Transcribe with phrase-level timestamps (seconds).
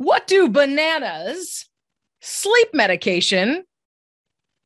[0.00, 1.68] What do bananas,
[2.22, 3.64] sleep medication,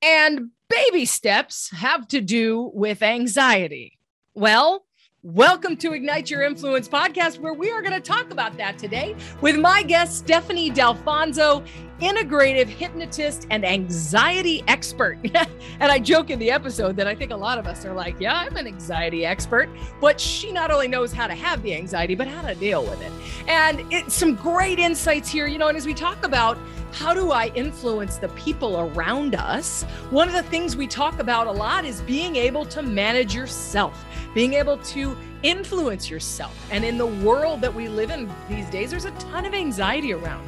[0.01, 3.99] and baby steps have to do with anxiety?
[4.35, 4.84] Well,
[5.25, 9.17] welcome to Ignite Your Influence podcast, where we are going to talk about that today
[9.41, 11.65] with my guest, Stephanie D'Alfonso,
[11.99, 15.17] integrative hypnotist and anxiety expert.
[15.81, 18.21] and I joke in the episode that I think a lot of us are like,
[18.21, 22.15] yeah, I'm an anxiety expert, but she not only knows how to have the anxiety,
[22.15, 23.13] but how to deal with it.
[23.49, 26.59] And some great insights here, you know, and as we talk about
[26.95, 29.83] how do I influence the people around us?
[30.11, 34.05] One of the things we talk about a lot is being able to manage yourself,
[34.35, 36.55] being able to influence yourself.
[36.71, 40.13] And in the world that we live in these days, there's a ton of anxiety
[40.13, 40.47] around.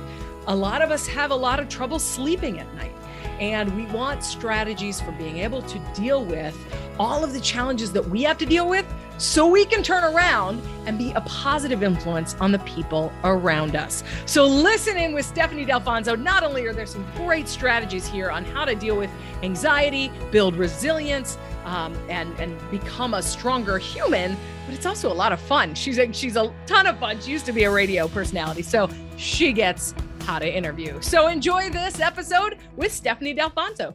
[0.48, 2.92] A lot of us have a lot of trouble sleeping at night.
[3.40, 6.56] And we want strategies for being able to deal with
[6.98, 8.86] all of the challenges that we have to deal with
[9.18, 14.04] so we can turn around and be a positive influence on the people around us.
[14.26, 16.16] So, listen in with Stephanie D'Alfonso.
[16.16, 19.10] Not only are there some great strategies here on how to deal with
[19.42, 25.32] anxiety, build resilience, um, and and become a stronger human, but it's also a lot
[25.32, 25.74] of fun.
[25.74, 27.20] She's a, she's a ton of fun.
[27.20, 31.00] She used to be a radio personality, so she gets how to interview.
[31.02, 33.94] So enjoy this episode with Stephanie D'Alfonso.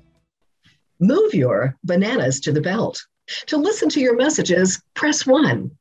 [0.99, 3.03] Move your bananas to the belt.
[3.47, 5.71] To listen to your messages, press one.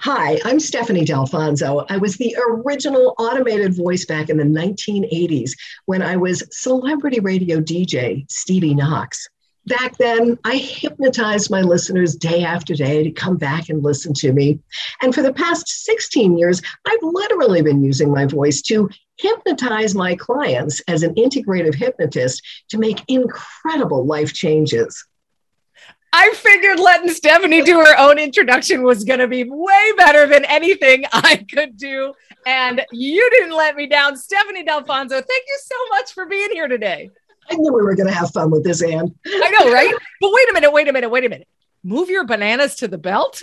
[0.00, 1.84] Hi, I'm Stephanie D'Alfonso.
[1.88, 5.52] I was the original automated voice back in the 1980s
[5.86, 9.28] when I was celebrity radio DJ Stevie Knox
[9.66, 14.32] back then, I hypnotized my listeners day after day to come back and listen to
[14.32, 14.60] me.
[15.02, 20.16] And for the past 16 years, I've literally been using my voice to hypnotize my
[20.16, 25.06] clients as an integrative hypnotist to make incredible life changes.
[26.16, 30.44] I figured letting Stephanie do her own introduction was going to be way better than
[30.44, 32.14] anything I could do.
[32.46, 34.16] And you didn't let me down.
[34.16, 37.10] Stephanie D'Alfonso, thank you so much for being here today.
[37.50, 39.14] I knew we were going to have fun with this, Anne.
[39.26, 39.94] I know, right?
[40.20, 41.48] But wait a minute, wait a minute, wait a minute.
[41.82, 43.42] Move your bananas to the belt?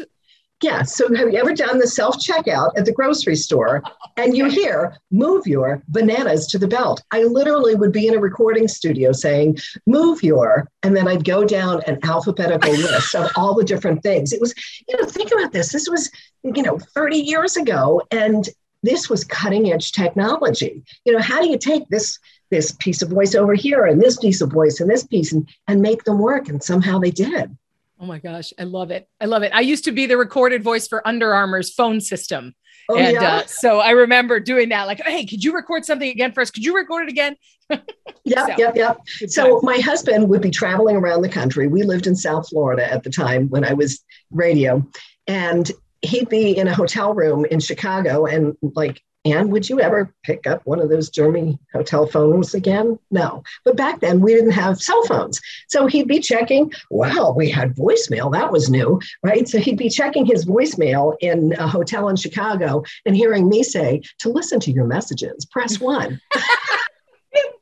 [0.62, 0.84] Yeah.
[0.84, 3.82] So have you ever done the self checkout at the grocery store
[4.18, 7.02] and you hear, move your bananas to the belt?
[7.12, 11.44] I literally would be in a recording studio saying, move your, and then I'd go
[11.44, 14.34] down an alphabetical list of all the different things.
[14.34, 14.54] It was,
[14.88, 15.72] you know, think about this.
[15.72, 16.12] This was,
[16.44, 18.04] you know, 30 years ago.
[18.12, 18.48] And
[18.84, 20.84] this was cutting edge technology.
[21.06, 22.20] You know, how do you take this
[22.52, 25.50] this piece of voice over here and this piece of voice and this piece and,
[25.68, 26.50] and make them work.
[26.50, 27.58] And somehow they did.
[28.00, 29.08] Oh my gosh, I love it.
[29.20, 29.52] I love it.
[29.54, 32.54] I used to be the recorded voice for Under Armour's phone system.
[32.90, 33.36] Oh, and yeah?
[33.36, 36.50] uh, so I remember doing that, like, hey, could you record something again for us?
[36.50, 37.36] Could you record it again?
[37.70, 38.98] yep, so, yep, yep.
[39.28, 41.68] So my husband would be traveling around the country.
[41.68, 44.86] We lived in South Florida at the time when I was radio.
[45.28, 50.12] And he'd be in a hotel room in Chicago and like and would you ever
[50.24, 52.98] pick up one of those German hotel phones again?
[53.12, 53.44] No.
[53.64, 55.40] But back then we didn't have cell phones.
[55.68, 58.32] So he'd be checking, wow, we had voicemail.
[58.32, 59.48] That was new, right?
[59.48, 64.02] So he'd be checking his voicemail in a hotel in Chicago and hearing me say,
[64.20, 66.20] to listen to your messages, press one.
[67.34, 67.56] it,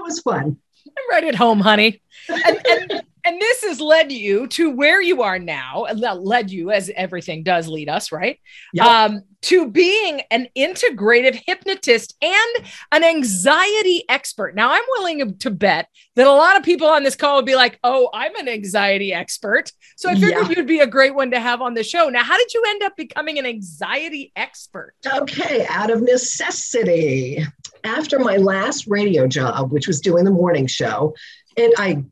[0.00, 0.56] was fun.
[0.86, 2.00] I'm right at home, honey.
[2.28, 6.90] And, and and this has led you to where you are now led you as
[6.94, 8.38] everything does lead us right?
[8.72, 8.86] Yep.
[8.86, 14.54] um, to being an integrative hypnotist and an anxiety expert.
[14.54, 17.56] Now i'm willing to bet that a lot of people on this call would be
[17.56, 19.72] like oh i'm an anxiety expert.
[19.96, 20.54] So i figured yeah.
[20.56, 22.08] you'd be a great one to have on the show.
[22.08, 24.94] Now how did you end up becoming an anxiety expert?
[25.04, 27.44] Okay out of necessity.
[27.82, 31.14] After my last radio job which was doing the morning show
[31.56, 32.04] and I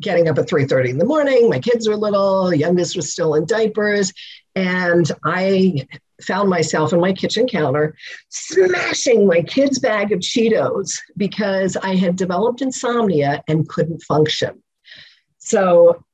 [0.00, 1.48] getting up at 3.30 in the morning.
[1.48, 4.12] My kids were little youngest was still in diapers.
[4.54, 5.86] And i
[6.22, 7.94] found myself in my kitchen counter
[8.30, 14.62] smashing my kids bag of cheetos because i had developed insomnia and couldn't function.
[15.38, 16.04] So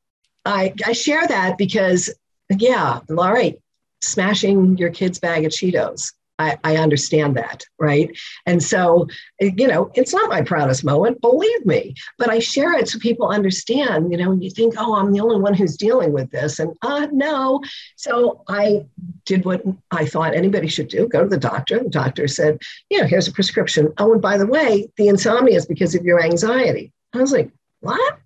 [0.44, 2.12] i i share that because
[2.50, 3.60] yeah all right
[4.00, 8.10] smashing your kids bag of cheetos I, I understand that, right?
[8.46, 9.06] And so,
[9.40, 13.28] you know, it's not my proudest moment, believe me, but I share it so people
[13.28, 16.58] understand, you know, and you think, oh, I'm the only one who's dealing with this.
[16.58, 17.60] And uh, no.
[17.96, 18.86] So I
[19.24, 21.78] did what I thought anybody should do go to the doctor.
[21.78, 22.58] The doctor said,
[22.88, 23.92] yeah, here's a prescription.
[23.98, 26.92] Oh, and by the way, the insomnia is because of your anxiety.
[27.12, 27.50] I was like,
[27.80, 28.18] what?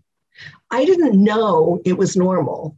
[0.71, 2.77] I didn't know it was normal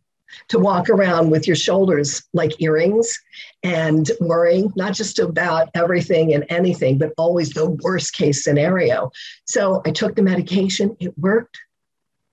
[0.48, 3.18] to walk around with your shoulders like earrings
[3.62, 9.10] and worrying not just about everything and anything, but always the worst case scenario.
[9.46, 11.58] So I took the medication, it worked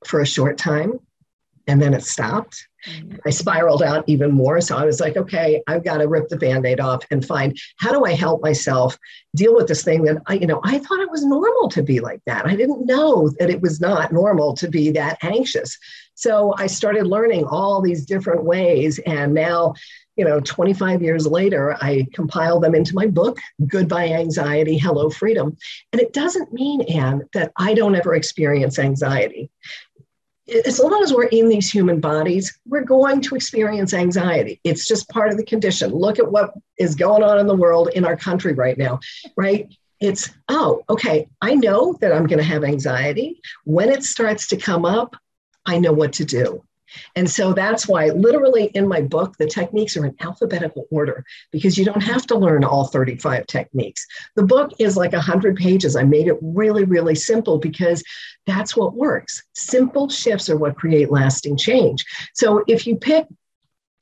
[0.05, 0.99] for a short time,
[1.67, 2.67] and then it stopped.
[2.87, 3.17] Mm-hmm.
[3.25, 4.61] I spiraled out even more.
[4.61, 7.57] So I was like, okay, I've got to rip the band aid off and find
[7.77, 8.97] how do I help myself
[9.35, 11.99] deal with this thing that I, you know, I thought it was normal to be
[11.99, 12.45] like that.
[12.45, 15.77] I didn't know that it was not normal to be that anxious.
[16.15, 18.99] So I started learning all these different ways.
[18.99, 19.73] And now,
[20.15, 23.37] you know, 25 years later, I compile them into my book,
[23.67, 25.57] Goodbye Anxiety, Hello Freedom.
[25.91, 29.49] And it doesn't mean, Anne, that I don't ever experience anxiety
[30.47, 34.59] as long as we're in these human bodies, we're going to experience anxiety.
[34.63, 35.91] It's just part of the condition.
[35.91, 38.99] Look at what is going on in the world, in our country right now,
[39.35, 39.73] right?
[39.99, 43.39] It's, oh, okay, I know that I'm going to have anxiety.
[43.63, 45.15] When it starts to come up,
[45.65, 46.63] I know what to do.
[47.15, 51.77] And so that's why, literally, in my book, the techniques are in alphabetical order because
[51.77, 54.05] you don't have to learn all 35 techniques.
[54.35, 55.95] The book is like 100 pages.
[55.95, 58.03] I made it really, really simple because
[58.45, 59.43] that's what works.
[59.53, 62.05] Simple shifts are what create lasting change.
[62.33, 63.27] So if you pick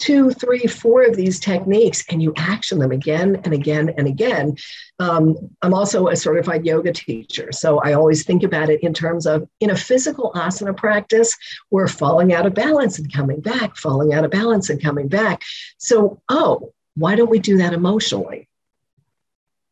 [0.03, 4.57] two, three, four of these techniques and you action them again and again and again.
[4.99, 7.53] Um, I'm also a certified yoga teacher.
[7.53, 11.37] So I always think about it in terms of in a physical asana practice,
[11.71, 15.41] we're falling out of balance and coming back, falling out of balance and coming back.
[15.77, 18.49] So, oh, why don't we do that emotionally?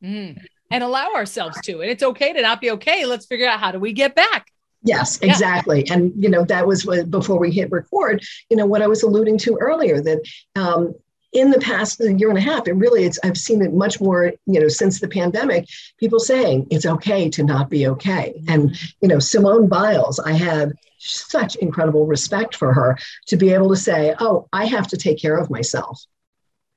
[0.02, 0.42] Mm.
[0.72, 1.82] And allow ourselves to.
[1.82, 3.06] And it's okay to not be okay.
[3.06, 4.48] Let's figure out how do we get back.
[4.84, 5.84] Yes, exactly.
[5.86, 5.94] Yeah.
[5.94, 9.04] And, you know, that was what, before we hit record, you know, what I was
[9.04, 10.22] alluding to earlier that
[10.56, 10.96] um,
[11.34, 14.34] in the past year and a half, and really it's, I've seen it much more,
[14.48, 15.68] you know, since the pandemic,
[16.00, 18.34] people saying it's okay to not be okay.
[18.36, 18.54] Mm-hmm.
[18.54, 23.70] And, you know, Simone Biles, I had such incredible respect for her to be able
[23.70, 26.04] to say, oh, I have to take care of myself.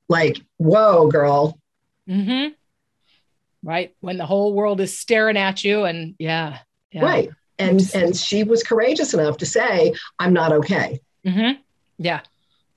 [0.09, 1.59] Like, whoa, girl.
[2.07, 2.49] Mm-hmm.
[3.63, 3.95] Right.
[3.99, 6.59] When the whole world is staring at you and yeah.
[6.91, 7.03] yeah.
[7.03, 7.29] Right
[7.59, 11.59] and and she was courageous enough to say i'm not okay mm-hmm.
[11.97, 12.21] yeah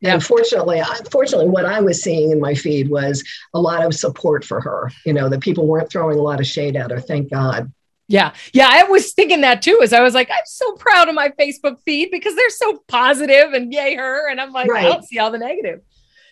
[0.01, 0.15] yeah.
[0.15, 4.61] Unfortunately, unfortunately, what I was seeing in my feed was a lot of support for
[4.61, 4.93] her.
[5.05, 7.01] You know, that people weren't throwing a lot of shade at her.
[7.01, 7.73] Thank God.
[8.07, 8.33] Yeah.
[8.55, 8.69] Yeah.
[8.71, 11.83] I was thinking that too, as I was like, I'm so proud of my Facebook
[11.85, 14.31] feed because they're so positive and yay her.
[14.31, 14.87] And I'm like, right.
[14.87, 15.83] I don't see all the negative.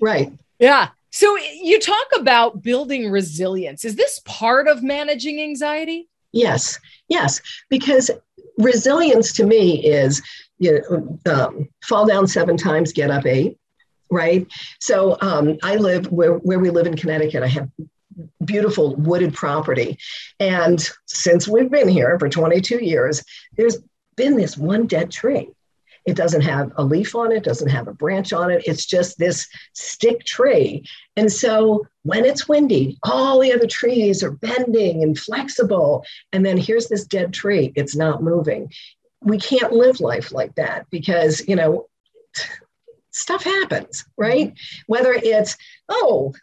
[0.00, 0.32] Right.
[0.58, 0.88] Yeah.
[1.10, 3.84] So you talk about building resilience.
[3.84, 6.08] Is this part of managing anxiety?
[6.32, 6.78] Yes.
[7.08, 7.42] Yes.
[7.68, 8.10] Because
[8.58, 10.22] resilience to me is
[10.58, 13.58] you know, um, fall down seven times, get up eight,
[14.10, 14.46] right?
[14.80, 17.42] So um, I live where, where we live in Connecticut.
[17.42, 17.68] I have
[18.44, 19.98] beautiful wooded property.
[20.40, 23.22] And since we've been here for 22 years,
[23.56, 23.78] there's
[24.16, 25.50] been this one dead tree.
[26.06, 28.62] It doesn't have a leaf on it, doesn't have a branch on it.
[28.66, 30.84] It's just this stick tree.
[31.16, 36.04] And so when it's windy, all the other trees are bending and flexible.
[36.32, 38.72] And then here's this dead tree, it's not moving.
[39.22, 41.88] We can't live life like that because, you know,
[43.10, 44.52] stuff happens, right?
[44.86, 45.56] Whether it's,
[45.88, 46.34] oh,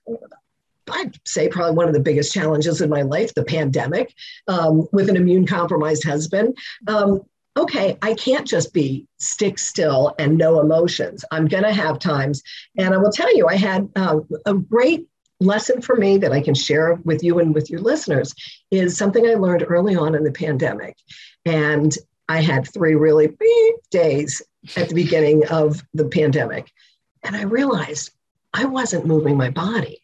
[0.92, 4.14] I'd say probably one of the biggest challenges in my life, the pandemic,
[4.48, 6.58] um, with an immune compromised husband.
[6.88, 7.22] Um,
[7.56, 11.24] okay, I can't just be stick still and no emotions.
[11.32, 12.42] I'm going to have times.
[12.78, 15.08] And I will tell you, I had uh, a great
[15.40, 18.34] lesson for me that I can share with you and with your listeners
[18.72, 20.98] is something I learned early on in the pandemic.
[21.46, 21.96] And
[22.30, 24.42] I had three really big days
[24.76, 26.72] at the beginning of the pandemic.
[27.24, 28.12] And I realized
[28.54, 30.00] I wasn't moving my body.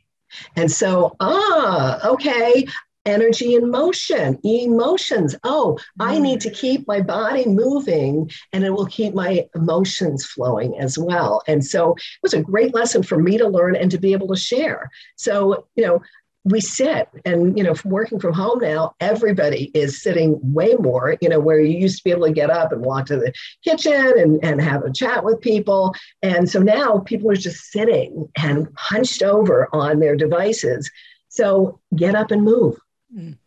[0.56, 2.68] And so, ah, okay,
[3.06, 5.36] energy in motion, emotions.
[5.44, 6.22] Oh, I mm.
[6.22, 11.42] need to keep my body moving and it will keep my emotions flowing as well.
[11.48, 14.28] And so it was a great lesson for me to learn and to be able
[14.28, 14.90] to share.
[15.16, 16.02] So, you know,
[16.46, 21.28] we sit and you know working from home now everybody is sitting way more you
[21.28, 23.34] know where you used to be able to get up and walk to the
[23.64, 28.28] kitchen and, and have a chat with people and so now people are just sitting
[28.38, 30.90] and hunched over on their devices
[31.28, 32.80] so get up and move
[33.16, 33.38] Mm.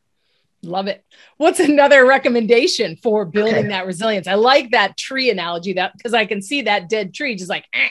[0.64, 1.04] Love it.
[1.38, 3.68] What's another recommendation for building okay.
[3.68, 4.28] that resilience?
[4.28, 7.66] I like that tree analogy that because I can see that dead tree just like,
[7.74, 7.88] eh,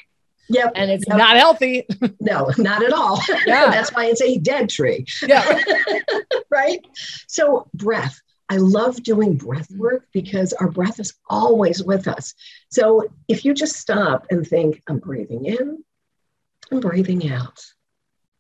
[0.52, 0.74] Yep.
[0.76, 1.18] And it's yep.
[1.18, 1.86] not healthy.
[2.20, 3.22] no, not at all.
[3.46, 3.72] Yeah.
[3.72, 5.06] That's why it's a dead tree.
[5.26, 5.64] Yeah.
[6.50, 6.80] right.
[7.28, 8.22] So, breath.
[8.50, 9.78] I love doing breath mm.
[9.78, 12.34] work because our breath is always with us.
[12.70, 15.84] So, if you just stop and think, I'm breathing in,
[16.72, 17.60] I'm breathing out,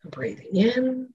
[0.04, 1.14] I'm breathing in,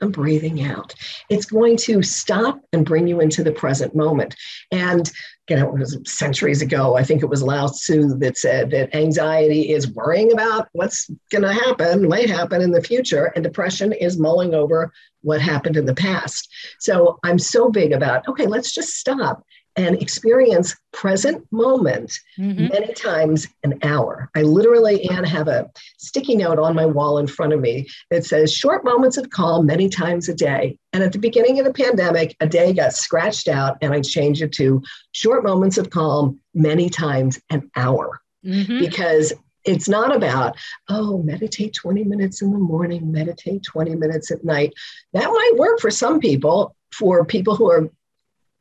[0.00, 0.94] and breathing out.
[1.28, 4.34] It's going to stop and bring you into the present moment.
[4.70, 5.10] And
[5.56, 9.70] know, it was centuries ago, I think it was Lao Tzu that said that anxiety
[9.70, 14.18] is worrying about what's going to happen, might happen in the future, and depression is
[14.18, 16.48] mulling over what happened in the past.
[16.80, 19.42] So I'm so big about, okay, let's just stop
[19.78, 22.66] and experience present moment mm-hmm.
[22.66, 24.28] many times an hour.
[24.34, 28.26] I literally, Anne, have a sticky note on my wall in front of me that
[28.26, 30.76] says short moments of calm many times a day.
[30.92, 34.42] And at the beginning of the pandemic, a day got scratched out and I changed
[34.42, 34.82] it to
[35.12, 38.20] short moments of calm many times an hour.
[38.44, 38.80] Mm-hmm.
[38.80, 39.32] Because
[39.64, 40.56] it's not about,
[40.88, 44.72] oh, meditate 20 minutes in the morning, meditate 20 minutes at night.
[45.12, 46.74] That might work for some people.
[46.90, 47.90] For people who are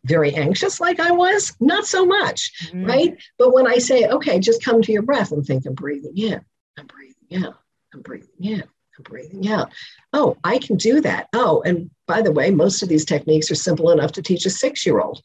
[0.08, 2.86] very anxious like I was, not so much, mm-hmm.
[2.86, 3.18] right?
[3.38, 6.42] But when I say, okay, just come to your breath and think, I'm breathing in,
[6.78, 7.56] I'm breathing out,
[7.94, 9.72] I'm breathing in, I'm breathing out.
[10.14, 11.28] Oh, I can do that.
[11.34, 14.50] Oh, and by the way, most of these techniques are simple enough to teach a
[14.50, 15.22] six year old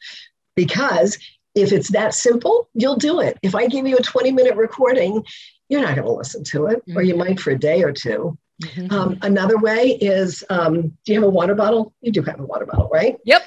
[0.57, 1.19] because
[1.55, 3.39] if it's that simple, you'll do it.
[3.43, 5.25] If I give you a 20 minute recording,
[5.69, 6.99] you're not going to listen to it, mm-hmm.
[6.99, 7.29] or you mm-hmm.
[7.31, 8.93] might for a day or 2 mm-hmm.
[8.93, 11.95] um, another way is um, do you have a water bottle?
[12.01, 13.17] You do have a water bottle, right?
[13.25, 13.43] Yep.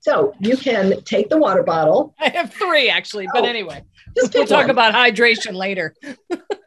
[0.00, 2.14] So you can take the water bottle.
[2.18, 3.84] I have three actually, but oh, anyway,
[4.16, 4.70] we'll talk one.
[4.70, 5.94] about hydration later.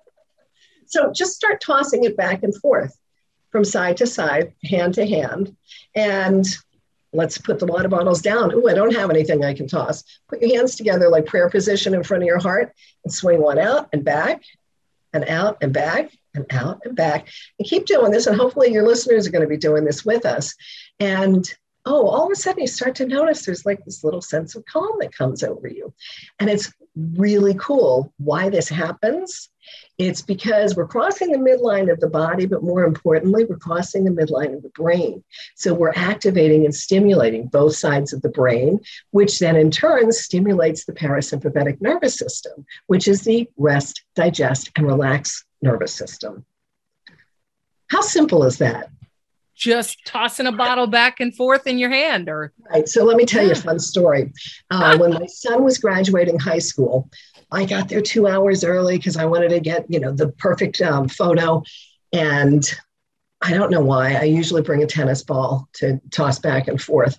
[0.86, 2.96] so just start tossing it back and forth
[3.52, 5.56] from side to side, hand to hand.
[5.96, 6.46] And
[7.12, 8.52] let's put the water bottles down.
[8.54, 10.04] Oh, I don't have anything I can toss.
[10.30, 12.74] Put your hands together like prayer position in front of your heart
[13.04, 14.44] and swing one out and back
[15.12, 17.28] and out and back and out and back.
[17.58, 18.28] And keep doing this.
[18.28, 20.56] And hopefully your listeners are going to be doing this with us.
[21.00, 21.48] And
[21.86, 24.66] oh, all of a sudden you start to notice there's like this little sense of
[24.66, 25.94] calm that comes over you.
[26.40, 29.50] And it's really cool why this happens.
[29.98, 34.12] It's because we're crossing the midline of the body, but more importantly, we're crossing the
[34.12, 35.24] midline of the brain.
[35.56, 38.80] So we're activating and stimulating both sides of the brain,
[39.12, 44.86] which then in turn stimulates the parasympathetic nervous system, which is the rest, digest, and
[44.86, 46.46] relax nervous system.
[47.88, 48.90] How simple is that?
[49.56, 53.26] Just tossing a bottle back and forth in your hand or right so let me
[53.26, 54.32] tell you a fun story.
[54.72, 57.10] Uh, when my son was graduating high school
[57.52, 60.82] i got there two hours early because i wanted to get you know the perfect
[60.82, 61.62] um, photo.
[62.12, 62.64] And
[63.42, 67.18] i don't know why i usually bring a tennis ball to toss back and forth.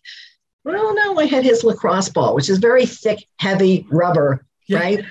[0.65, 4.79] Well no i had his lacrosse ball which is very thick heavy rubber yeah.
[4.79, 5.05] right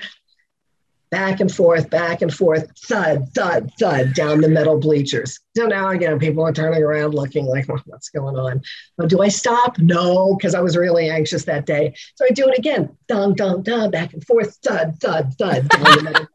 [1.10, 5.38] back and forth, back and forth, thud, thud, thud down the metal bleachers.
[5.56, 8.62] So now again, people are turning around looking like, what's going on?
[8.98, 9.78] Well, do I stop?
[9.78, 11.94] No, because I was really anxious that day.
[12.16, 15.96] So I do it again, dun, dun, dun, back and forth, thud, thud, thud down
[15.96, 16.26] the metal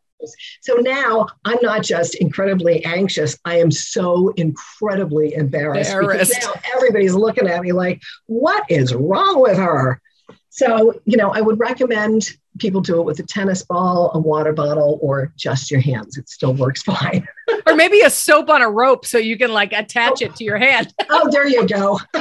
[0.61, 6.33] so now I'm not just incredibly anxious, I am so incredibly embarrassed, embarrassed.
[6.33, 10.01] because now everybody's looking at me like, what is wrong with her?
[10.49, 14.53] So, you know, I would recommend people do it with a tennis ball, a water
[14.53, 16.17] bottle, or just your hands.
[16.17, 17.27] It still works fine.
[17.65, 20.25] or maybe a soap on a rope so you can like attach oh.
[20.25, 20.93] it to your hand.
[21.09, 21.99] oh, there you go.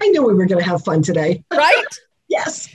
[0.00, 1.44] I knew we were going to have fun today.
[1.52, 1.84] Right?
[2.28, 2.68] yes.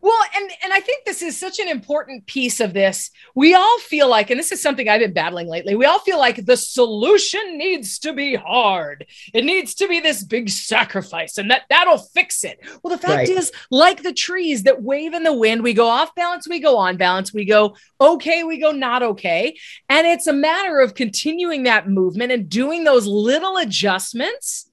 [0.00, 3.10] Well, and and I think this is such an important piece of this.
[3.34, 5.74] We all feel like, and this is something I've been battling lately.
[5.74, 9.06] We all feel like the solution needs to be hard.
[9.34, 12.60] It needs to be this big sacrifice, and that that'll fix it.
[12.82, 13.28] Well, the fact right.
[13.28, 16.78] is, like the trees that wave in the wind, we go off balance, we go
[16.78, 19.56] on balance, we go okay, we go not okay,
[19.88, 24.68] and it's a matter of continuing that movement and doing those little adjustments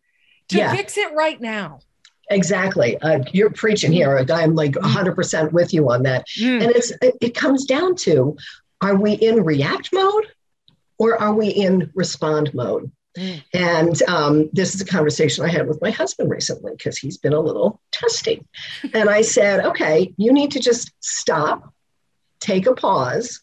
[0.49, 0.73] to yeah.
[0.75, 1.79] fix it right now.
[2.29, 2.97] Exactly.
[3.01, 4.23] Uh, you're preaching here.
[4.29, 5.51] I'm like 100% mm.
[5.51, 6.27] with you on that.
[6.39, 6.63] Mm.
[6.63, 8.37] And it's it, it comes down to
[8.81, 10.27] are we in react mode
[10.97, 12.91] or are we in respond mode?
[13.17, 13.43] Mm.
[13.53, 17.33] And um, this is a conversation I had with my husband recently because he's been
[17.33, 18.45] a little testy.
[18.93, 21.73] and I said, okay, you need to just stop,
[22.39, 23.41] take a pause,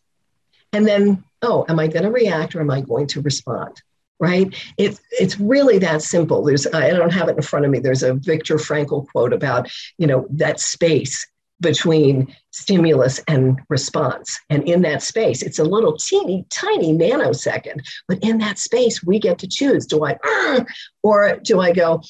[0.73, 3.81] and then, oh, am I going to react or am I going to respond?
[4.19, 4.55] Right?
[4.79, 6.43] It's it's really that simple.
[6.43, 7.79] There's I don't have it in front of me.
[7.79, 11.27] There's a Viktor Frankl quote about you know that space
[11.61, 14.39] between stimulus and response.
[14.51, 17.81] And in that space, it's a little teeny tiny nanosecond.
[18.09, 20.65] But in that space, we get to choose: do I, uh,
[21.03, 22.03] or do I go?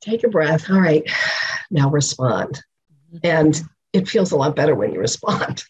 [0.00, 0.70] Take a breath.
[0.70, 1.08] All right,
[1.70, 2.60] now respond.
[3.24, 3.60] And
[3.92, 5.64] it feels a lot better when you respond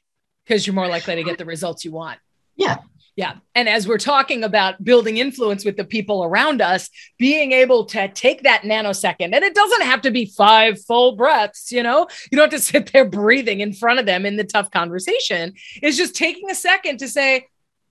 [0.44, 2.18] because you're more likely to get the results you want.
[2.56, 2.78] Yeah,
[3.18, 3.34] yeah.
[3.56, 8.06] And as we're talking about building influence with the people around us, being able to
[8.06, 12.38] take that nanosecond, and it doesn't have to be five full breaths, you know, you
[12.38, 15.54] don't have to sit there breathing in front of them in the tough conversation.
[15.82, 17.48] It's just taking a second to say,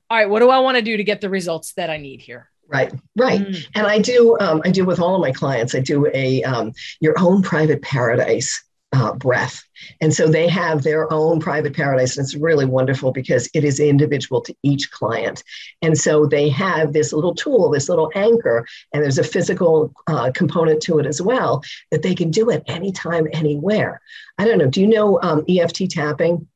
[0.09, 2.21] all right, what do I want to do to get the results that I need
[2.21, 2.49] here?
[2.69, 3.67] Right, right, mm.
[3.75, 4.37] and I do.
[4.39, 5.75] Um, I do with all of my clients.
[5.75, 8.63] I do a um, your own private paradise
[8.97, 9.63] uh, breath.
[10.01, 12.17] And so they have their own private paradise.
[12.17, 15.43] And it's really wonderful because it is individual to each client.
[15.83, 20.31] And so they have this little tool, this little anchor, and there's a physical uh,
[20.33, 21.61] component to it as well
[21.91, 24.01] that they can do it anytime, anywhere.
[24.39, 24.69] I don't know.
[24.69, 26.47] Do you know um, EFT tapping?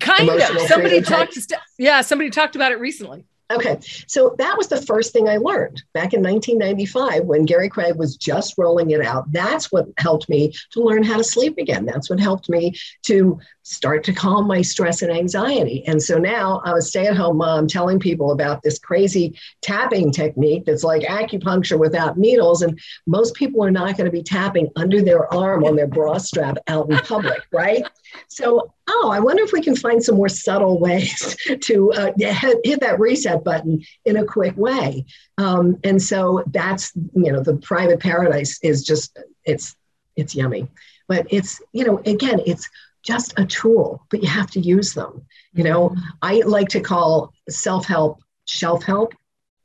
[0.00, 0.40] Kind of.
[0.62, 1.38] Somebody talked.
[1.78, 3.24] Yeah, somebody talked about it recently.
[3.50, 7.96] Okay, so that was the first thing I learned back in 1995 when Gary Craig
[7.96, 9.32] was just rolling it out.
[9.32, 11.86] That's what helped me to learn how to sleep again.
[11.86, 12.74] That's what helped me
[13.04, 15.82] to start to calm my stress and anxiety.
[15.86, 20.12] And so now I'm a stay at home mom telling people about this crazy tapping
[20.12, 22.60] technique that's like acupuncture without needles.
[22.60, 26.18] And most people are not going to be tapping under their arm on their bra
[26.18, 27.82] strap out in public, right?
[28.28, 32.58] So, oh, I wonder if we can find some more subtle ways to uh, hit,
[32.64, 35.04] hit, that reset button in a quick way.
[35.36, 39.76] Um, and so that's, you know, the private paradise is just, it's,
[40.16, 40.68] it's yummy.
[41.06, 42.68] But it's, you know, again, it's
[43.02, 45.24] just a tool, but you have to use them.
[45.54, 45.96] You know.
[46.22, 49.14] I like to call self help shelf help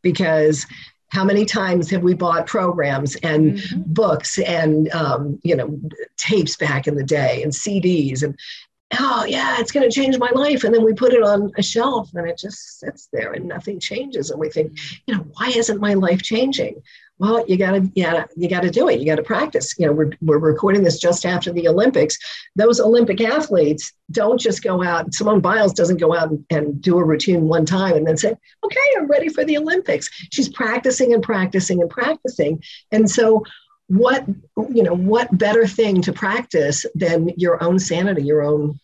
[0.02, 0.66] because
[1.10, 3.82] how many times have we bought programs and mm-hmm.
[3.86, 5.80] books and um, you know
[6.18, 8.38] tapes back in the day and cds and
[9.00, 10.64] oh yeah it's going to change my life.
[10.64, 13.80] And then we put it on a shelf and it just sits there and nothing
[13.80, 14.30] changes.
[14.30, 16.82] And we think you know why isn't my life changing?
[17.20, 19.00] Well you got to yeah you got to do it.
[19.00, 19.74] You got to practice.
[19.78, 22.18] You know we're, we're recording this just after the olympics.
[22.56, 26.98] Those olympic athletes don't just go out simone biles doesn't go out and, and do
[26.98, 28.36] a routine one time and then say
[28.66, 30.10] okay i'm ready for the olympics.
[30.32, 32.62] She's practicing and practicing and practicing.
[32.92, 33.44] And so
[33.88, 34.26] what
[34.70, 38.80] you know what better thing to practice than your own sanity your own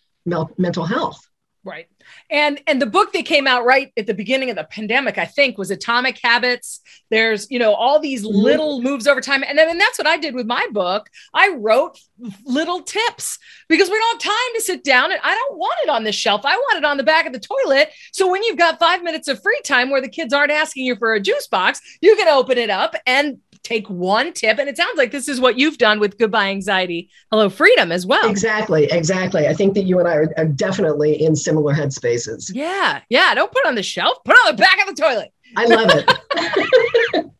[0.57, 1.29] mental health.
[1.65, 1.87] Right.
[2.31, 5.25] And and the book that came out right at the beginning of the pandemic i
[5.25, 6.79] think was atomic habits.
[7.09, 8.37] There's you know all these mm-hmm.
[8.37, 9.43] little moves over time.
[9.45, 11.09] And then and that's what i did with my book.
[11.33, 11.99] I wrote
[12.45, 15.89] little tips because we don't have time to sit down and i don't want it
[15.89, 16.45] on the shelf.
[16.45, 17.89] I want it on the back of the toilet.
[18.13, 20.95] So when you've got five minutes of free time where the kids aren't asking you
[20.95, 24.57] for a juice box you can open it up and take one tip.
[24.57, 28.05] And it sounds like this is what you've done with Goodbye Anxiety, Hello Freedom as
[28.05, 28.29] well.
[28.29, 28.85] Exactly.
[28.91, 29.47] Exactly.
[29.47, 32.51] I think that you and I are, are definitely in similar headspaces.
[32.53, 33.01] Yeah.
[33.09, 33.33] Yeah.
[33.35, 35.33] Don't put it on the shelf, put it on the back of the toilet.
[35.55, 37.25] I love it.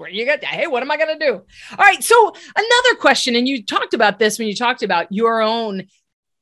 [0.00, 3.36] where you get hey what am i going to do all right so another question
[3.36, 5.86] and you talked about this when you talked about your own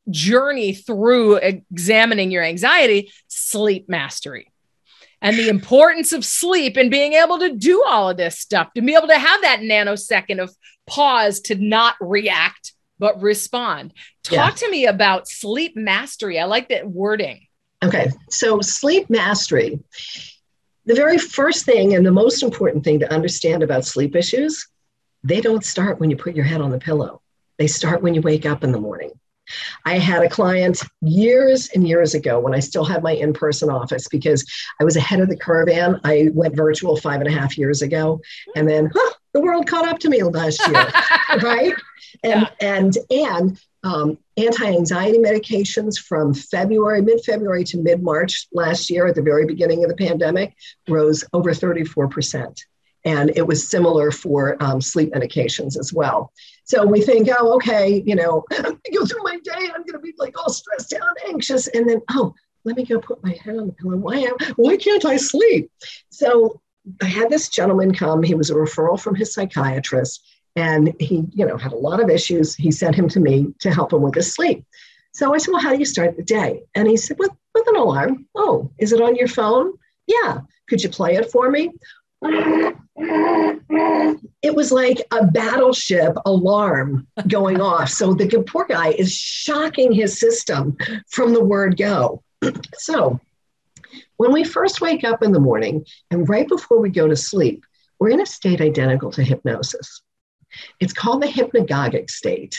[0.09, 4.53] journey through examining your anxiety sleep mastery
[5.21, 8.83] and the importance of sleep and being able to do all of this stuff, to
[8.83, 10.55] be able to have that nanosecond of
[10.87, 13.93] pause to not react, but respond.
[14.23, 14.67] Talk yeah.
[14.67, 16.39] to me about sleep mastery.
[16.39, 17.47] I like that wording.
[17.83, 18.11] Okay.
[18.31, 19.81] So, sleep mastery,
[20.85, 24.67] the very first thing and the most important thing to understand about sleep issues,
[25.23, 27.23] they don't start when you put your head on the pillow.
[27.59, 29.11] They start when you wake up in the morning.
[29.85, 33.71] I had a client years and years ago when I still had my in person
[33.71, 34.45] office because
[34.81, 35.69] I was ahead of the curve.
[35.69, 38.21] And I went virtual five and a half years ago.
[38.57, 40.91] And then huh, the world caught up to me last year,
[41.43, 41.75] right?
[42.23, 42.77] And, yeah.
[42.77, 49.47] and, and, um, anti-anxiety medications from February, mid-February to mid-March last year, at the very
[49.47, 50.55] beginning of the pandemic,
[50.89, 52.65] rose over 34 percent.
[53.05, 56.33] And it was similar for um, sleep medications as well.
[56.65, 59.95] So we think, oh, okay, you know, I'm go through my day and I'm going
[59.95, 61.69] to be like all stressed out, anxious.
[61.69, 62.35] And then, oh,
[62.65, 63.97] let me go put my head on the pillow.
[63.97, 65.71] Why, am, why can't I sleep?
[66.11, 66.61] So
[67.03, 68.23] I had this gentleman come.
[68.23, 72.11] He was a referral from his psychiatrist and he, you know, had a lot of
[72.11, 72.55] issues.
[72.55, 74.65] He sent him to me to help him with his sleep.
[75.13, 76.63] So I said, well, how do you start the day?
[76.75, 78.27] And he said, with, with an alarm.
[78.35, 79.73] Oh, is it on your phone?
[80.07, 80.41] Yeah.
[80.69, 81.71] Could you play it for me?
[83.01, 87.91] It was like a battleship alarm going off.
[87.91, 90.77] So the poor guy is shocking his system
[91.09, 92.23] from the word go.
[92.75, 93.21] so
[94.17, 97.65] when we first wake up in the morning and right before we go to sleep,
[98.01, 100.03] we're in a state identical to hypnosis.
[100.81, 102.59] It's called the hypnagogic state.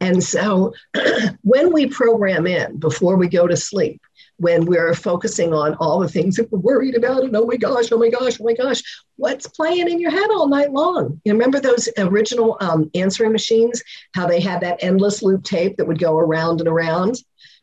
[0.00, 0.74] And so
[1.42, 4.00] when we program in before we go to sleep,
[4.42, 7.92] when we're focusing on all the things that we're worried about and oh my gosh,
[7.92, 8.82] oh my gosh, oh my gosh,
[9.14, 11.20] what's playing in your head all night long?
[11.24, 15.86] You remember those original um, answering machines, how they had that endless loop tape that
[15.86, 17.18] would go around and around?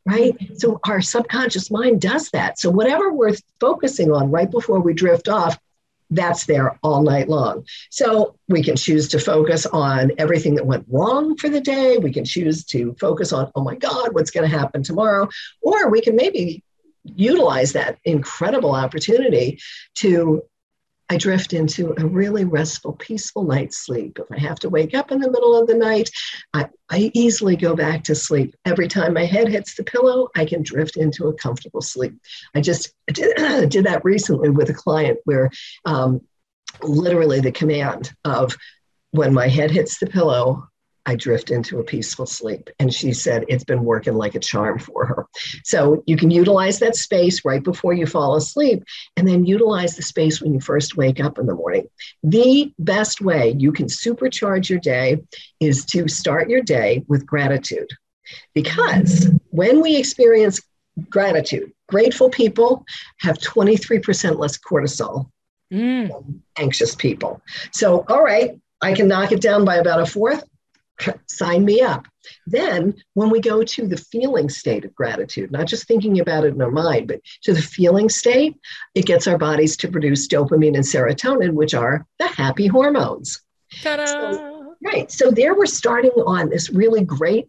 [0.05, 0.35] Right.
[0.57, 2.57] So our subconscious mind does that.
[2.57, 5.59] So whatever we're focusing on right before we drift off,
[6.09, 7.65] that's there all night long.
[7.91, 11.97] So we can choose to focus on everything that went wrong for the day.
[11.97, 15.27] We can choose to focus on, oh my God, what's going to happen tomorrow?
[15.61, 16.63] Or we can maybe
[17.03, 19.59] utilize that incredible opportunity
[19.95, 20.43] to
[21.11, 24.19] I drift into a really restful, peaceful night's sleep.
[24.19, 26.11] If I have to wake up in the middle of the night,
[26.53, 28.55] I, I easily go back to sleep.
[28.63, 32.13] Every time my head hits the pillow, I can drift into a comfortable sleep.
[32.53, 33.35] I just did,
[33.69, 35.49] did that recently with a client where
[35.83, 36.21] um,
[36.83, 38.55] literally the command of
[39.09, 40.68] when my head hits the pillow,
[41.05, 42.69] I drift into a peaceful sleep.
[42.79, 45.27] And she said it's been working like a charm for her.
[45.63, 48.83] So you can utilize that space right before you fall asleep
[49.17, 51.87] and then utilize the space when you first wake up in the morning.
[52.23, 55.23] The best way you can supercharge your day
[55.59, 57.89] is to start your day with gratitude.
[58.53, 60.61] Because when we experience
[61.09, 62.85] gratitude, grateful people
[63.19, 65.29] have 23% less cortisol
[65.71, 66.41] mm.
[66.57, 67.41] anxious people.
[67.71, 70.43] So, all right, I can knock it down by about a fourth
[71.27, 72.07] sign me up.
[72.45, 76.53] Then, when we go to the feeling state of gratitude, not just thinking about it
[76.53, 78.55] in our mind, but to the feeling state,
[78.95, 83.41] it gets our bodies to produce dopamine and serotonin, which are the happy hormones.
[83.81, 84.05] Ta-da!
[84.05, 85.11] So, right.
[85.11, 87.47] So, there we're starting on this really great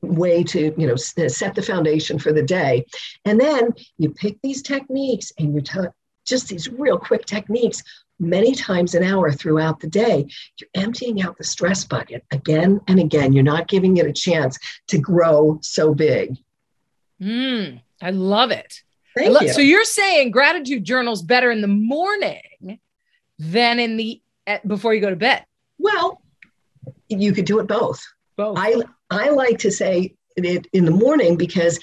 [0.00, 2.84] way to you know uh, set the foundation for the day
[3.24, 5.80] and then you pick these techniques and you t-
[6.26, 7.82] just these real quick techniques
[8.18, 10.26] many times an hour throughout the day,
[10.58, 13.32] you're emptying out the stress bucket again and again.
[13.32, 16.36] You're not giving it a chance to grow so big.
[17.20, 18.82] Mm, I love it.
[19.16, 19.52] Thank lo- you.
[19.52, 22.80] So you're saying gratitude journals better in the morning
[23.38, 25.44] than in the at, before you go to bed?
[25.78, 26.20] Well,
[27.08, 28.02] you could do it both.
[28.36, 28.58] Both.
[28.58, 31.78] I I like to say it in the morning because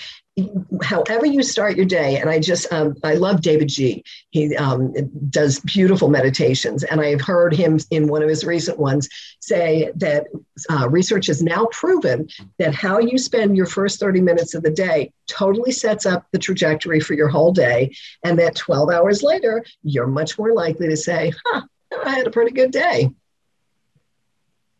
[0.81, 4.01] however you start your day and i just um, i love davidji.
[4.29, 4.93] He um,
[5.29, 9.09] does beautiful meditations and i've heard him in one of his recent ones
[9.41, 10.27] say that
[10.69, 14.71] uh, research has now proven that how you spend your first 30 minutes of the
[14.71, 19.63] day totally sets up the trajectory for your whole day and that 12 hours later
[19.83, 21.61] you're much more likely to say huh
[22.05, 23.11] i had a pretty good day.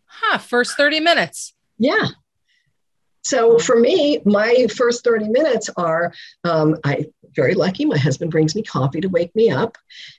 [0.06, 1.54] Huh first 30 minutes.
[1.78, 2.08] Yeah
[3.24, 7.06] so for me, my first 30 minutes are um, I
[7.36, 7.86] very lucky.
[7.86, 9.78] My husband brings me coffee to wake me up,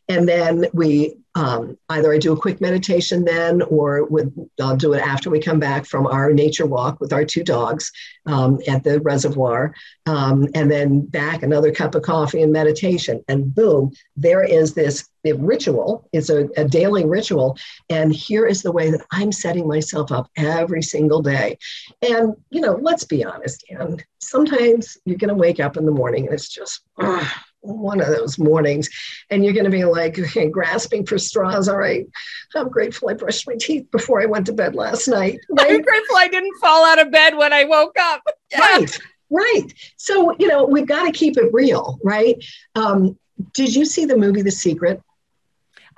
[0.09, 4.93] and then we um, either I do a quick meditation then, or with, I'll do
[4.93, 7.91] it after we come back from our nature walk with our two dogs
[8.27, 9.75] um, at the reservoir,
[10.07, 15.09] um, and then back another cup of coffee and meditation, and boom, there is this
[15.25, 16.09] ritual.
[16.13, 17.57] It's a, a daily ritual,
[17.89, 21.57] and here is the way that I'm setting myself up every single day.
[22.03, 25.93] And you know, let's be honest, and sometimes you're going to wake up in the
[25.93, 26.83] morning and it's just.
[27.63, 28.91] One of those mornings
[29.31, 32.07] and you're going to be like okay, grasping for straws all right
[32.55, 35.71] i'm grateful i brushed my teeth before i went to bed last night right?
[35.71, 38.61] i'm grateful i didn't fall out of bed when i woke up yeah.
[38.77, 38.99] right
[39.31, 42.45] right so you know we've got to keep it real right
[42.75, 43.19] um,
[43.55, 45.01] did you see the movie the secret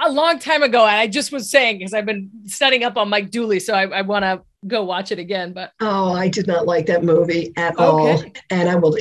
[0.01, 3.09] a long time ago and i just was saying because i've been studying up on
[3.09, 6.47] mike dooley so i, I want to go watch it again but oh i did
[6.47, 7.83] not like that movie at okay.
[7.83, 8.97] all and i will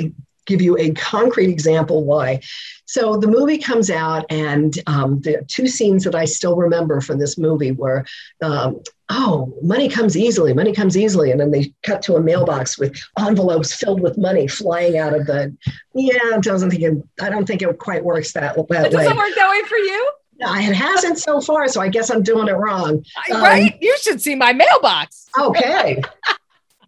[0.46, 2.42] give you a concrete example why.
[2.86, 7.18] So the movie comes out, and um, the two scenes that I still remember from
[7.18, 8.06] this movie were,
[8.42, 12.78] um, oh, money comes easily, money comes easily, and then they cut to a mailbox
[12.78, 15.56] with envelopes filled with money flying out of the.
[15.96, 19.04] Yeah, it doesn't think it, I don't think it quite works that, that it way.
[19.04, 20.12] Doesn't work that way for you.
[20.46, 23.04] It hasn't so far, so I guess I'm doing it wrong.
[23.32, 23.72] Right?
[23.74, 25.30] Um, you should see my mailbox.
[25.40, 26.02] Okay.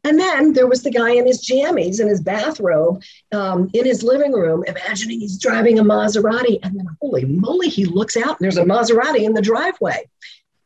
[0.06, 4.04] And then there was the guy in his jammies in his bathrobe um, in his
[4.04, 6.60] living room, imagining he's driving a Maserati.
[6.62, 10.08] And then, holy moly, he looks out and there's a Maserati in the driveway.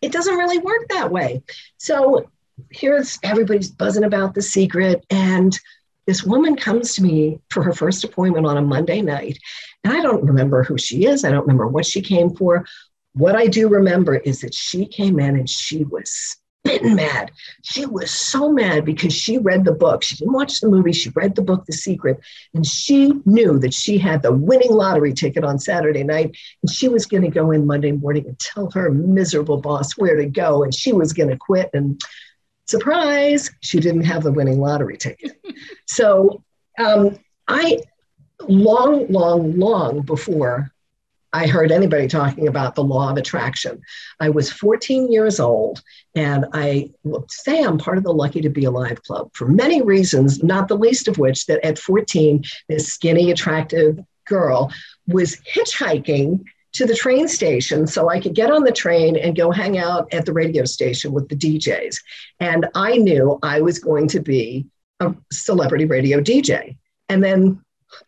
[0.01, 1.41] It doesn't really work that way.
[1.77, 2.29] So
[2.69, 5.05] here's everybody's buzzing about the secret.
[5.09, 5.57] And
[6.05, 9.39] this woman comes to me for her first appointment on a Monday night.
[9.85, 12.65] And I don't remember who she is, I don't remember what she came for.
[13.13, 17.31] What I do remember is that she came in and she was bitten mad.
[17.63, 20.03] She was so mad because she read the book.
[20.03, 20.91] She didn't watch the movie.
[20.91, 22.19] She read the book, The Secret,
[22.53, 26.37] and she knew that she had the winning lottery ticket on Saturday night.
[26.61, 30.15] And she was going to go in Monday morning and tell her miserable boss where
[30.15, 30.63] to go.
[30.63, 31.69] And she was going to quit.
[31.73, 32.01] And
[32.65, 35.41] surprise, she didn't have the winning lottery ticket.
[35.87, 36.43] so
[36.77, 37.17] um,
[37.47, 37.79] I,
[38.47, 40.71] long, long, long before
[41.31, 43.81] I heard anybody talking about the law of attraction.
[44.19, 45.81] I was 14 years old,
[46.15, 46.91] and I
[47.29, 50.77] say I'm part of the Lucky to Be Alive Club for many reasons, not the
[50.77, 54.71] least of which that at 14, this skinny, attractive girl
[55.07, 59.51] was hitchhiking to the train station so I could get on the train and go
[59.51, 61.97] hang out at the radio station with the DJs.
[62.39, 64.67] And I knew I was going to be
[64.99, 66.77] a celebrity radio DJ.
[67.07, 67.63] And then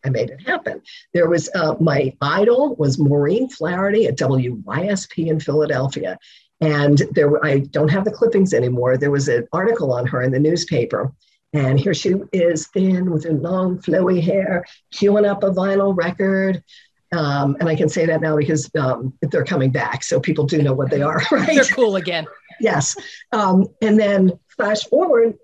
[0.05, 0.81] I made it happen.
[1.13, 6.17] There was uh, my idol was Maureen Flaherty at WYSP in Philadelphia.
[6.61, 8.95] And there were, I don't have the clippings anymore.
[8.95, 11.11] There was an article on her in the newspaper.
[11.53, 16.63] And here she is, thin with her long, flowy hair, queuing up a vinyl record.
[17.11, 20.61] Um, and I can say that now because um, they're coming back, so people do
[20.61, 21.47] know what they are, right?
[21.47, 22.25] They're cool again.
[22.61, 22.95] yes.
[23.33, 25.37] Um, and then flash forward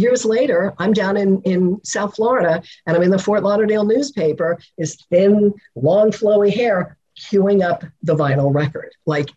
[0.00, 4.58] years later, I'm down in, in South Florida and I'm in the Fort Lauderdale newspaper,
[4.78, 8.92] is thin, long, flowy hair, queuing up the vinyl record.
[9.06, 9.30] Like,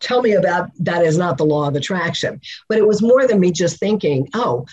[0.00, 2.40] tell me about that is not the law of attraction.
[2.68, 4.66] But it was more than me just thinking, oh,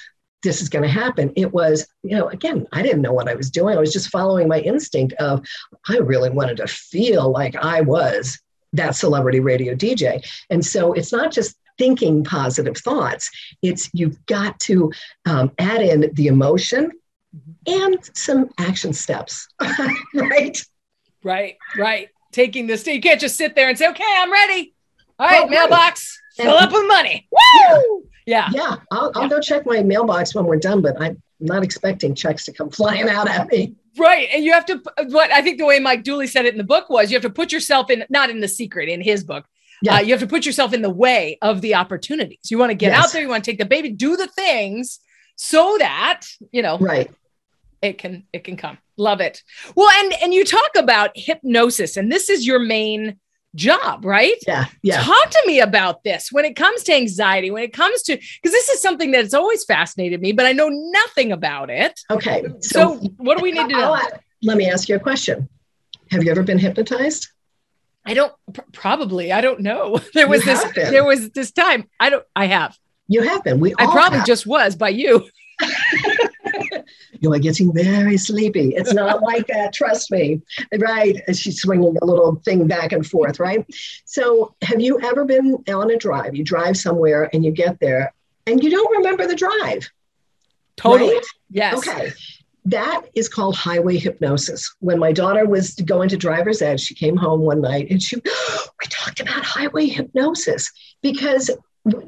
[0.43, 1.33] this is going to happen.
[1.35, 3.75] It was, you know, again, I didn't know what I was doing.
[3.75, 5.43] I was just following my instinct of,
[5.89, 8.39] I really wanted to feel like I was
[8.73, 10.25] that celebrity radio DJ.
[10.49, 13.29] And so it's not just thinking positive thoughts,
[13.61, 14.91] it's you've got to
[15.25, 16.91] um, add in the emotion
[17.67, 19.47] and some action steps,
[20.13, 20.63] right?
[21.23, 22.09] Right, right.
[22.31, 24.73] Taking this, you can't just sit there and say, okay, I'm ready.
[25.17, 27.27] All right, mailbox, fill up with money.
[27.31, 28.05] Woo!
[28.25, 28.49] Yeah.
[28.51, 28.77] Yeah.
[28.91, 29.29] I'll, I'll yeah.
[29.29, 33.07] go check my mailbox when we're done, but I'm not expecting checks to come flying
[33.07, 33.75] out at me.
[33.97, 34.27] Right.
[34.33, 36.63] And you have to, what I think the way Mike Dooley said it in the
[36.63, 39.45] book was you have to put yourself in, not in the secret, in his book.
[39.85, 39.95] Yeah.
[39.95, 42.49] Uh, you have to put yourself in the way of the opportunities.
[42.49, 43.05] You want to get yes.
[43.05, 44.99] out there, you want to take the baby, do the things
[45.35, 46.21] so that,
[46.51, 47.09] you know, right.
[47.81, 48.79] It can, it can come.
[48.97, 49.43] Love it.
[49.75, 53.19] Well, and, and you talk about hypnosis, and this is your main
[53.53, 54.35] job, right?
[54.47, 54.65] Yeah.
[54.81, 55.01] Yeah.
[55.01, 58.51] Talk to me about this when it comes to anxiety, when it comes to, because
[58.51, 61.99] this is something that's always fascinated me, but I know nothing about it.
[62.09, 62.43] Okay.
[62.61, 63.99] So, so what do we need to know?
[64.41, 65.47] Let me ask you a question.
[66.11, 67.27] Have you ever been hypnotized?
[68.05, 68.33] I don't
[68.71, 69.31] probably.
[69.31, 69.99] I don't know.
[70.13, 70.63] There was this.
[70.73, 70.91] Been.
[70.91, 71.89] There was this time.
[71.99, 72.25] I don't.
[72.35, 72.77] I have.
[73.07, 73.59] You have been.
[73.59, 73.73] We.
[73.77, 74.27] I probably have.
[74.27, 75.27] just was by you.
[77.19, 78.73] you are getting very sleepy.
[78.75, 80.41] It's not like that, trust me.
[80.77, 81.21] Right?
[81.33, 83.65] She's swinging a little thing back and forth, right?
[84.05, 86.35] So, have you ever been on a drive?
[86.35, 88.13] You drive somewhere and you get there
[88.47, 89.89] and you don't remember the drive.
[90.77, 91.15] Totally.
[91.15, 91.25] Right?
[91.49, 91.77] Yes.
[91.77, 92.11] Okay.
[92.65, 94.73] That is called highway hypnosis.
[94.79, 98.15] When my daughter was going to driver's ed, she came home one night and she,
[98.25, 101.51] we talked about highway hypnosis because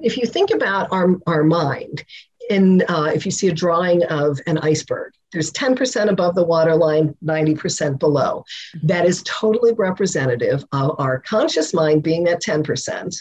[0.02, 2.04] if you think about our, our mind,
[2.50, 7.16] in uh, if you see a drawing of an iceberg, there's 10% above the waterline,
[7.24, 8.46] 90% below.
[8.84, 13.16] That is totally representative of our conscious mind being that 10%.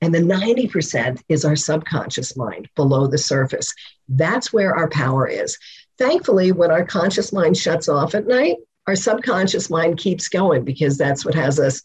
[0.00, 3.72] And the 90% is our subconscious mind below the surface.
[4.08, 5.58] That's where our power is.
[5.98, 10.98] Thankfully, when our conscious mind shuts off at night, our subconscious mind keeps going because
[10.98, 11.82] that's what has us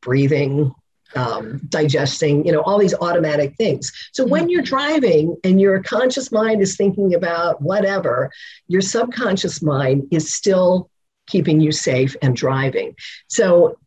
[0.00, 0.72] breathing,
[1.14, 3.92] um, digesting, you know, all these automatic things.
[4.12, 4.76] So when you're mm-hmm.
[4.76, 8.30] driving and your conscious mind is thinking about whatever,
[8.66, 10.90] your subconscious mind is still
[11.26, 12.94] keeping you safe and driving.
[13.28, 13.78] So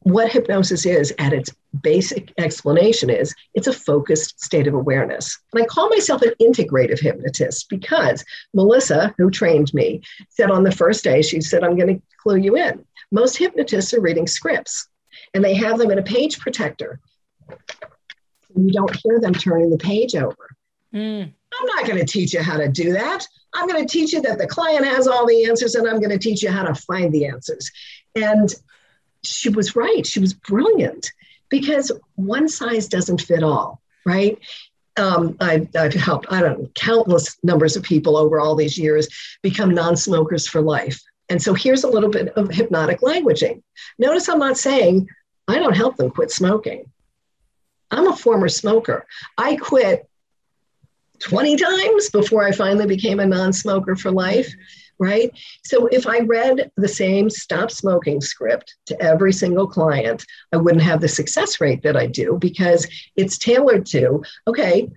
[0.00, 1.50] what hypnosis is at its
[1.82, 5.38] basic explanation is it's a focused state of awareness.
[5.52, 10.72] And I call myself an integrative hypnotist because Melissa, who trained me, said on the
[10.72, 12.84] first day, she said, I'm going to clue you in.
[13.10, 14.88] Most hypnotists are reading scripts
[15.34, 17.00] and they have them in a page protector.
[18.56, 20.50] You don't hear them turning the page over.
[20.94, 21.32] Mm.
[21.60, 23.26] I'm not going to teach you how to do that.
[23.54, 26.10] I'm going to teach you that the client has all the answers and I'm going
[26.10, 27.70] to teach you how to find the answers.
[28.14, 28.52] And
[29.22, 30.06] she was right.
[30.06, 31.10] She was brilliant
[31.48, 34.38] because one size doesn't fit all, right?
[34.96, 39.08] Um, I've, I've helped, I don't know, countless numbers of people over all these years
[39.42, 41.00] become non smokers for life.
[41.28, 43.62] And so here's a little bit of hypnotic languaging.
[43.98, 45.08] Notice I'm not saying
[45.46, 46.90] I don't help them quit smoking.
[47.90, 49.06] I'm a former smoker.
[49.36, 50.08] I quit
[51.20, 54.52] 20 times before I finally became a non smoker for life,
[54.98, 55.30] right?
[55.64, 60.82] So if I read the same stop smoking script to every single client, I wouldn't
[60.82, 64.90] have the success rate that I do because it's tailored to, okay,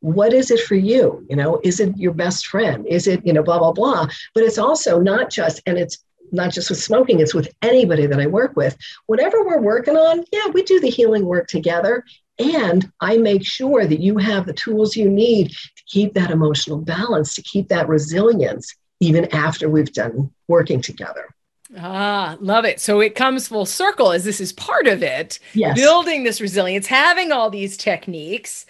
[0.00, 1.26] what is it for you?
[1.28, 2.86] You know is it your best friend?
[2.86, 4.06] Is it you know blah blah blah.
[4.34, 5.98] But it's also not just and it's
[6.30, 8.76] not just with smoking it's with anybody that i work with.
[9.06, 12.04] Whatever we're working on yeah we do the healing work together.
[12.38, 16.78] And i make sure that you have the tools you need to keep that emotional
[16.78, 21.34] balance to keep that resilience even after we've done working together
[21.76, 22.80] Ah, love it.
[22.80, 25.38] So it comes full circle as this is part of it.
[25.52, 25.78] Yes.
[25.78, 28.64] Building this resilience, having all these techniques,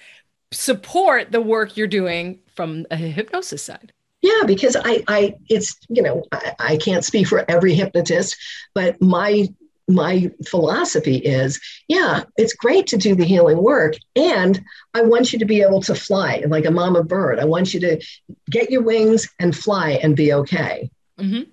[0.50, 6.02] support the work you're doing from a hypnosis side yeah because i i it's you
[6.02, 8.36] know I, I can't speak for every hypnotist
[8.74, 9.46] but my
[9.88, 14.62] my philosophy is yeah it's great to do the healing work and
[14.94, 17.38] i want you to be able to fly like a mama bird.
[17.38, 18.04] I want you to
[18.50, 20.90] get your wings and fly and be okay.
[21.18, 21.50] Mm-hmm.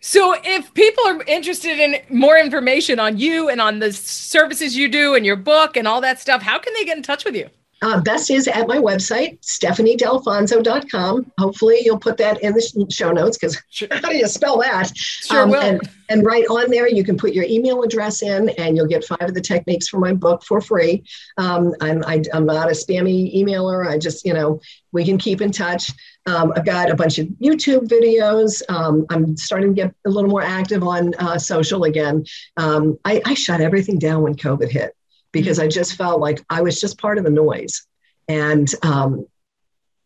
[0.00, 4.88] so if people are interested in more information on you and on the services you
[4.88, 7.36] do and your book and all that stuff how can they get in touch with
[7.36, 7.50] you
[7.82, 11.32] Uh, best is at my website, stephaniedalfonso.com.
[11.38, 13.88] Hopefully, you'll put that in the show notes because sure.
[13.92, 14.94] how do you spell that?
[14.96, 15.60] Sure um, will.
[15.62, 19.04] And, and right on there, you can put your email address in and you'll get
[19.04, 21.04] five of the techniques for my book for free.
[21.38, 23.88] Um, I'm, I, am not a spammy emailer.
[23.88, 24.60] I just, you know,
[24.92, 25.90] we can keep in touch.
[26.26, 28.60] Um, I've got a bunch of YouTube videos.
[28.68, 32.24] Um, I'm starting to get a little more active on uh, social again.
[32.58, 34.94] Um, I, I shut everything down when COVID hit
[35.32, 35.66] because mm-hmm.
[35.66, 37.86] I just felt like I was just part of the noise.
[38.28, 39.26] And, um,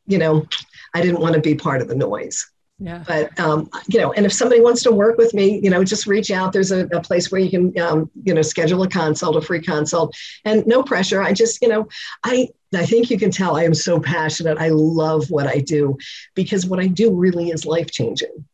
[0.06, 0.46] you know,
[0.94, 2.46] I didn't want to be part of the noise.
[2.78, 3.04] Yeah.
[3.06, 6.06] But um, you know, and if somebody wants to work with me, you know, just
[6.06, 6.52] reach out.
[6.52, 9.60] There's a, a place where you can, um, you know, schedule a consult, a free
[9.62, 11.22] consult, and no pressure.
[11.22, 11.88] I just, you know,
[12.24, 14.58] I I think you can tell I am so passionate.
[14.58, 15.96] I love what I do
[16.34, 18.44] because what I do really is life changing.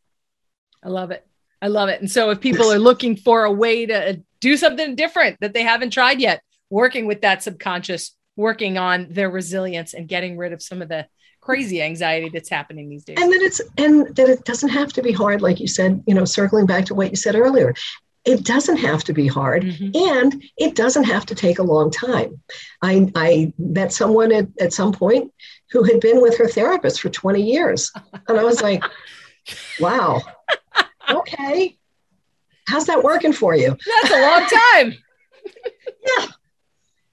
[0.85, 1.27] I love it.
[1.63, 2.01] I love it.
[2.01, 5.63] And so if people are looking for a way to do something different that they
[5.63, 10.63] haven't tried yet, working with that subconscious, working on their resilience and getting rid of
[10.63, 11.07] some of the
[11.41, 13.17] crazy anxiety that's happening these days.
[13.21, 16.15] And that it's and that it doesn't have to be hard, like you said, you
[16.15, 17.75] know, circling back to what you said earlier.
[18.27, 19.91] It doesn't have to be hard mm-hmm.
[19.95, 22.39] and it doesn't have to take a long time.
[22.83, 25.33] I, I met someone at, at some point
[25.71, 27.91] who had been with her therapist for 20 years.
[28.29, 28.85] And I was like,
[29.81, 30.21] wow,
[31.09, 31.79] okay.
[32.69, 33.75] How's that working for you?
[34.03, 34.95] That's a long time.
[36.19, 36.27] yeah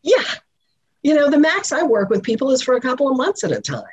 [0.08, 0.24] yeah,
[1.04, 3.52] you know, the max I work with people is for a couple of months at
[3.52, 3.84] a time.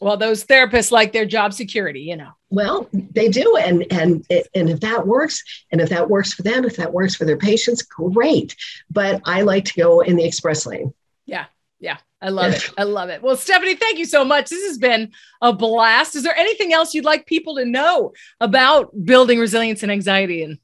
[0.00, 2.32] Well, those therapists like their job security, you know.
[2.50, 6.66] Well, they do, and and and if that works, and if that works for them,
[6.66, 8.54] if that works for their patients, great.
[8.90, 10.92] But I like to go in the express lane.
[11.24, 11.46] Yeah,
[11.80, 12.70] yeah, I love it.
[12.76, 13.22] I love it.
[13.22, 14.50] Well, Stephanie, thank you so much.
[14.50, 16.14] This has been a blast.
[16.14, 20.42] Is there anything else you'd like people to know about building resilience and anxiety?
[20.42, 20.58] And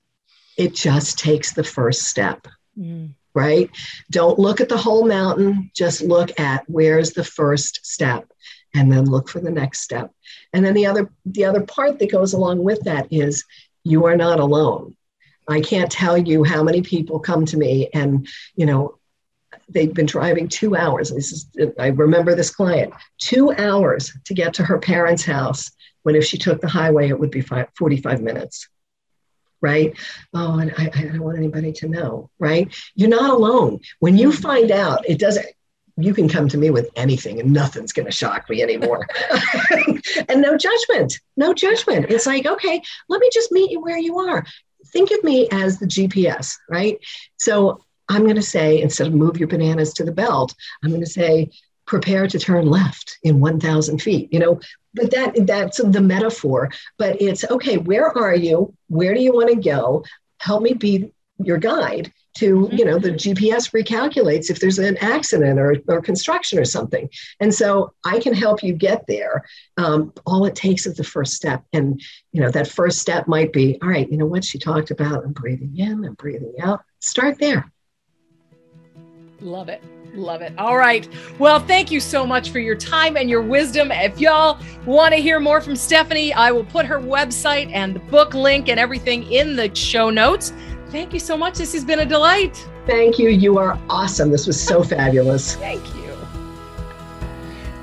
[0.59, 2.47] it just takes the first step.
[2.79, 3.71] Mm right?
[4.11, 8.31] Don't look at the whole mountain, just look at where's the first step
[8.75, 10.13] and then look for the next step.
[10.53, 13.45] And then the other the other part that goes along with that is
[13.85, 14.97] you are not alone.
[15.49, 18.99] I can't tell you how many people come to me and, you know,
[19.69, 21.11] they've been driving two hours.
[21.11, 21.47] This is,
[21.79, 25.71] I remember this client, two hours to get to her parents' house
[26.05, 28.69] when if she took the highway, it would be five, 45 minutes
[29.63, 29.97] right?
[30.35, 32.75] Oh, and I, I don't want anybody to know, right?
[32.95, 33.81] You're not alone.
[34.01, 34.43] When you mm-hmm.
[34.43, 35.47] find out, it doesn't,
[35.97, 39.07] you can come to me with anything and nothing's going to shock me anymore.
[40.29, 42.07] and no judgment, no judgment.
[42.11, 44.45] It's like, okay, let me just meet you where you are.
[44.87, 46.99] Think of me as the GPS, right?
[47.37, 51.03] So I'm going to say, instead of move your bananas to the belt, I'm going
[51.03, 51.51] to say,
[51.87, 54.61] prepare to turn left in 1000 feet you know?
[54.95, 58.75] But that that's the metaphor but it's okay where are you?
[58.89, 60.05] Where do you want to go?
[60.39, 63.33] Help me be your guide to you know the mm-hmm.
[63.33, 67.09] gps recalculates if there's an accident or, or construction or something.
[67.41, 69.45] And so i can help you get there.
[69.77, 72.01] Um, all it takes is the first step and
[72.33, 75.25] you know that first step might be all right you know what she talked about?
[75.25, 76.83] I'm breathing in i'm breathing out.
[77.01, 77.71] Start there
[79.43, 79.83] love it
[80.15, 80.53] Love it.
[80.59, 81.09] All right.
[81.39, 83.91] Well, thank you so much for your time and your wisdom.
[83.91, 88.01] If y'all want to hear more from Stephanie, I will put her website and the
[88.01, 90.53] book link and everything in the show notes.
[90.91, 91.57] Thank you so much.
[91.57, 92.67] This has been a delight.
[92.87, 93.31] Thank you.
[93.31, 94.31] You are awesome.
[94.31, 95.55] This was so fabulous.
[95.57, 96.03] Thank you.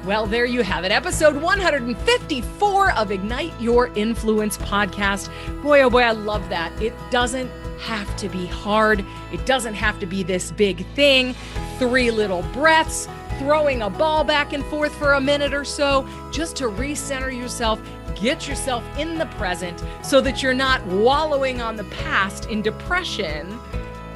[0.05, 0.91] Well, there you have it.
[0.91, 5.29] Episode 154 of Ignite Your Influence podcast.
[5.63, 6.79] Boy, oh boy, I love that.
[6.81, 9.05] It doesn't have to be hard.
[9.31, 11.33] It doesn't have to be this big thing.
[11.77, 16.55] Three little breaths, throwing a ball back and forth for a minute or so, just
[16.57, 17.81] to recenter yourself,
[18.15, 23.57] get yourself in the present so that you're not wallowing on the past in depression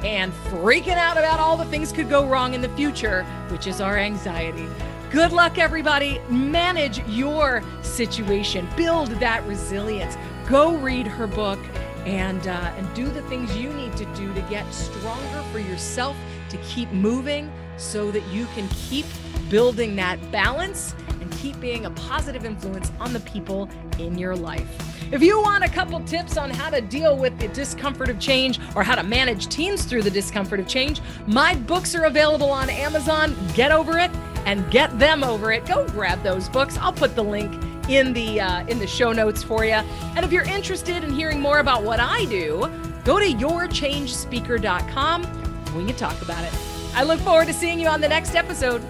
[0.04, 3.80] and freaking out about all the things could go wrong in the future, which is
[3.80, 4.68] our anxiety.
[5.10, 6.20] Good luck, everybody.
[6.28, 10.16] Manage your situation, build that resilience.
[10.46, 11.58] Go read her book
[12.06, 16.16] and uh, and do the things you need to do to get stronger for yourself
[16.50, 19.06] to keep moving so that you can keep
[19.48, 24.68] building that balance and keep being a positive influence on the people in your life.
[25.12, 28.58] If you want a couple tips on how to deal with the discomfort of change
[28.74, 32.70] or how to manage teams through the discomfort of change, my books are available on
[32.70, 33.36] Amazon.
[33.54, 34.10] Get over it
[34.46, 35.66] and get them over it.
[35.66, 36.78] Go grab those books.
[36.78, 37.52] I'll put the link
[37.88, 39.72] in the uh, in the show notes for you.
[39.72, 42.70] And if you're interested in hearing more about what I do,
[43.04, 45.74] go to yourchangespeaker.com.
[45.76, 46.54] We can talk about it.
[46.94, 48.80] I look forward to seeing you on the next episode.